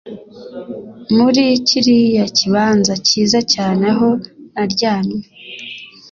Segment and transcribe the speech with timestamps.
[1.15, 4.09] muri kiriya kibanza cyiza cyane aho
[4.53, 5.21] naryamye,